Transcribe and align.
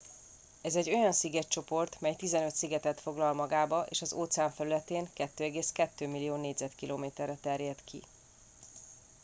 ez 0.61 0.75
egy 0.75 0.89
olyan 0.93 1.11
szigetcsoport 1.11 2.01
mely 2.01 2.15
15 2.15 2.55
szigetet 2.55 3.01
foglal 3.01 3.33
magába 3.33 3.85
és 3.89 4.01
az 4.01 4.13
óceán 4.13 4.51
felületén 4.51 5.09
2,2 5.17 5.99
millió 6.11 6.35
km2-re 6.41 7.35
terjed 7.35 7.83
ki 7.83 8.01